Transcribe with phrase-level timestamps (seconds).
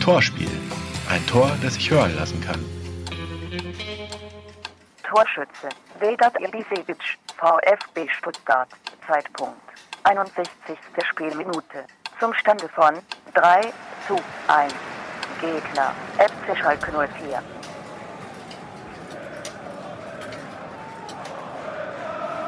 [0.00, 0.50] Torspiel.
[1.08, 2.58] Ein Tor, das sich hören lassen kann.
[5.04, 5.68] Torschütze
[6.00, 8.68] Vedat Ibisevic, VfB Stuttgart.
[9.06, 9.60] Zeitpunkt
[10.02, 10.76] 61.
[11.08, 11.84] Spielminute.
[12.18, 12.96] Zum Stande von
[13.34, 13.72] 3
[14.08, 14.16] zu
[14.48, 14.74] 1.
[15.40, 17.42] Gegner FC Schalke 04.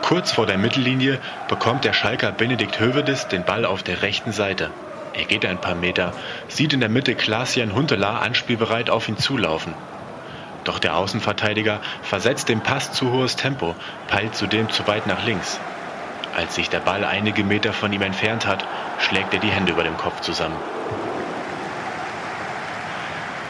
[0.02, 4.70] Kurz vor der Mittellinie bekommt der Schalker Benedikt Hövedes den Ball auf der rechten Seite.
[5.12, 6.14] Er geht ein paar Meter,
[6.48, 9.74] sieht in der Mitte Klaas-Jan Huntelaar anspielbereit auf ihn zulaufen.
[10.64, 13.74] Doch der Außenverteidiger versetzt dem Pass zu hohes Tempo,
[14.06, 15.60] peilt zudem zu weit nach links.
[16.34, 18.64] Als sich der Ball einige Meter von ihm entfernt hat,
[18.98, 20.56] schlägt er die Hände über dem Kopf zusammen.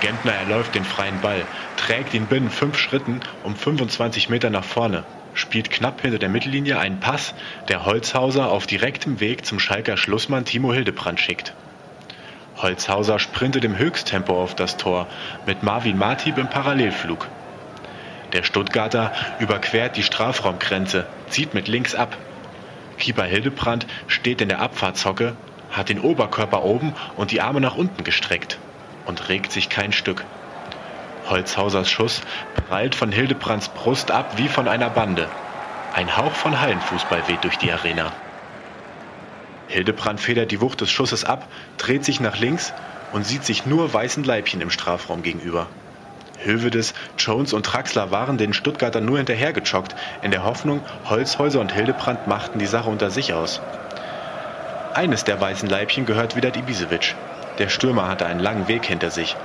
[0.00, 1.44] Gentner erläuft den freien Ball,
[1.76, 5.04] trägt ihn binnen fünf Schritten um 25 Meter nach vorne,
[5.34, 7.34] spielt knapp hinter der Mittellinie einen Pass,
[7.68, 11.52] der Holzhauser auf direktem Weg zum Schalker Schlussmann Timo Hildebrand schickt.
[12.56, 15.08] Holzhauser sprintet im Höchsttempo auf das Tor,
[15.46, 17.26] mit Marvin Martip im Parallelflug.
[18.32, 22.16] Der Stuttgarter überquert die Strafraumgrenze, zieht mit links ab.
[22.98, 25.34] Keeper Hildebrand steht in der Abfahrtshocke,
[25.70, 28.58] hat den Oberkörper oben und die Arme nach unten gestreckt
[29.08, 30.24] und regt sich kein Stück.
[31.28, 32.20] Holzhausers Schuss
[32.68, 35.28] prallt von Hildebrands Brust ab wie von einer Bande.
[35.94, 38.12] Ein Hauch von Hallenfußball weht durch die Arena.
[39.66, 41.48] Hildebrand federt die Wucht des Schusses ab,
[41.78, 42.72] dreht sich nach links
[43.12, 45.66] und sieht sich nur weißen Leibchen im Strafraum gegenüber.
[46.44, 52.26] Hövedes, Jones und Traxler waren den Stuttgartern nur hinterhergejoggt, in der Hoffnung, Holzhäuser und Hildebrand
[52.28, 53.60] machten die Sache unter sich aus.
[54.94, 57.14] Eines der weißen Leibchen gehört wieder Ibisevic.
[57.58, 59.36] Der Stürmer hatte einen langen Weg hinter sich.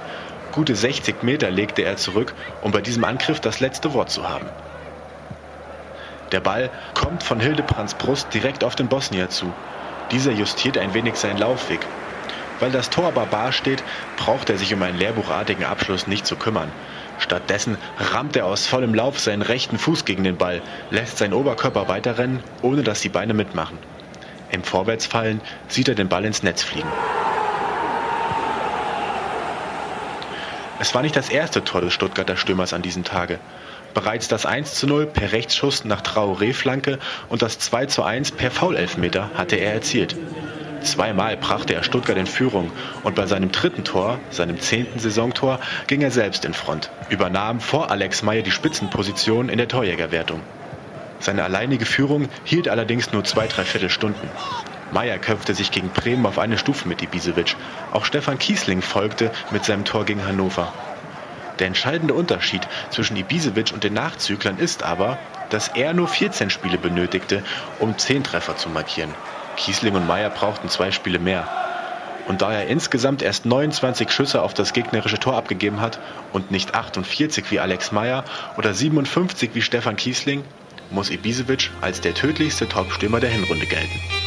[0.52, 4.45] Gute 60 Meter legte er zurück, um bei diesem Angriff das letzte Wort zu haben.
[6.31, 9.52] Der Ball kommt von Hildebrands Brust direkt auf den Bosnier zu.
[10.12, 11.79] Dieser justiert ein wenig seinen Laufweg.
[12.59, 13.84] Weil das Tor aber bar steht,
[14.18, 16.72] braucht er sich um einen lehrbuchartigen Abschluss nicht zu kümmern.
[17.18, 21.88] Stattdessen rammt er aus vollem Lauf seinen rechten Fuß gegen den Ball, lässt seinen Oberkörper
[21.88, 23.79] weiterrennen, ohne dass die Beine mitmachen.
[24.52, 26.91] Im Vorwärtsfallen sieht er den Ball ins Netz fliegen.
[30.84, 33.40] Es war nicht das erste Tor des Stuttgarter Stürmers an diesem Tage.
[33.94, 37.00] Bereits das 1 zu 0 per Rechtsschuss nach Traoré-Flanke
[37.30, 40.18] und das 2 zu 1 per Foulelfmeter hatte er erzielt.
[40.82, 42.70] Zweimal brachte er Stuttgart in Führung
[43.04, 47.90] und bei seinem dritten Tor, seinem zehnten Saisontor, ging er selbst in Front, übernahm vor
[47.90, 50.42] Alex Meyer die Spitzenposition in der Torjägerwertung.
[51.22, 54.30] Seine alleinige Führung hielt allerdings nur zwei, dreiviertel Stunden.
[54.94, 57.56] Meyer köpfte sich gegen Bremen auf eine Stufe mit Ibisevic.
[57.92, 60.72] Auch Stefan Kiesling folgte mit seinem Tor gegen Hannover.
[61.58, 62.62] Der entscheidende Unterschied
[62.92, 65.18] zwischen Ibisevic und den Nachzüglern ist aber,
[65.50, 67.44] dass er nur 14 Spiele benötigte,
[67.80, 69.14] um 10 Treffer zu markieren.
[69.58, 71.48] Kiesling und Meyer brauchten zwei Spiele mehr.
[72.28, 76.00] Und da er insgesamt erst 29 Schüsse auf das gegnerische Tor abgegeben hat
[76.34, 78.24] und nicht 48 wie Alex Meyer
[78.58, 80.44] oder 57 wie Stefan Kiesling,
[80.92, 84.22] muss Ibisevic als der tödlichste Topstürmer der Hinrunde gelten.